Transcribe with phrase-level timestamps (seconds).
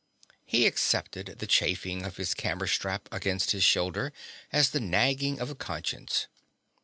[0.47, 4.11] He accepted the chafing of his camera strap against his shoulder
[4.51, 6.25] as the nagging of conscience.